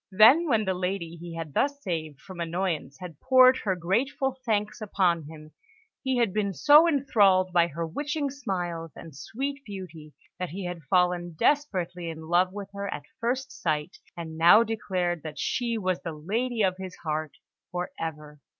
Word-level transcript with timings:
Then, 0.09 0.47
when 0.47 0.65
the 0.65 0.73
lady 0.73 1.15
he 1.17 1.35
had 1.35 1.53
thus 1.53 1.79
saved 1.79 2.21
from 2.21 2.39
annoyance 2.39 2.97
had 2.99 3.19
poured 3.19 3.59
her 3.59 3.75
grateful 3.75 4.35
thanks 4.43 4.81
upon 4.81 5.25
him, 5.27 5.51
he 6.01 6.17
had 6.17 6.33
been 6.33 6.53
so 6.55 6.87
enthralled 6.87 7.53
by 7.53 7.67
her 7.67 7.85
witching 7.85 8.31
smiles 8.31 8.91
and 8.95 9.15
sweet 9.15 9.63
beauty, 9.63 10.13
that 10.39 10.49
he 10.49 10.65
had 10.65 10.81
fallen 10.89 11.35
desperately 11.37 12.09
in 12.09 12.23
love 12.27 12.51
with 12.51 12.71
her 12.73 12.91
at 12.91 13.03
first 13.19 13.51
sight, 13.51 13.99
and 14.17 14.39
now 14.39 14.63
declared 14.63 15.21
that 15.21 15.37
she 15.37 15.77
was 15.77 16.01
the 16.01 16.13
lady 16.13 16.63
of 16.63 16.77
his 16.79 16.95
heart 17.03 17.33
for 17.71 17.91
ever. 17.99 18.41